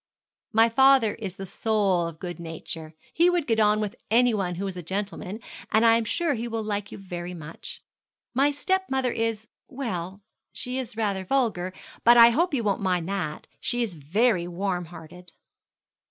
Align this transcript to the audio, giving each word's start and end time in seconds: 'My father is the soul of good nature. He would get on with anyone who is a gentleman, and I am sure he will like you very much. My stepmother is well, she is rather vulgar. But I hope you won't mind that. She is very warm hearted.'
'My 0.51 0.67
father 0.67 1.13
is 1.13 1.35
the 1.35 1.45
soul 1.45 2.07
of 2.07 2.17
good 2.17 2.39
nature. 2.39 2.95
He 3.13 3.29
would 3.29 3.45
get 3.45 3.59
on 3.59 3.79
with 3.79 3.95
anyone 4.09 4.55
who 4.55 4.65
is 4.65 4.75
a 4.75 4.81
gentleman, 4.81 5.39
and 5.71 5.85
I 5.85 5.95
am 5.97 6.05
sure 6.05 6.33
he 6.33 6.47
will 6.47 6.63
like 6.63 6.91
you 6.91 6.97
very 6.97 7.35
much. 7.35 7.83
My 8.33 8.49
stepmother 8.49 9.11
is 9.11 9.47
well, 9.67 10.23
she 10.53 10.79
is 10.79 10.97
rather 10.97 11.23
vulgar. 11.23 11.71
But 12.03 12.17
I 12.17 12.31
hope 12.31 12.55
you 12.55 12.63
won't 12.63 12.81
mind 12.81 13.07
that. 13.09 13.45
She 13.59 13.83
is 13.83 13.93
very 13.93 14.47
warm 14.47 14.85
hearted.' 14.85 15.33